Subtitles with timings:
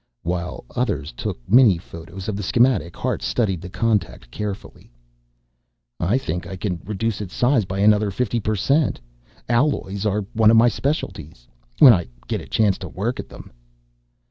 [0.23, 4.91] While others took miniphotos of the schematic, Hart studied the contact carefully.
[5.99, 8.99] "I think I can reduce its size by another fifty per cent.
[9.47, 13.51] Alloys are one of my specialties when I get a chance to work at them."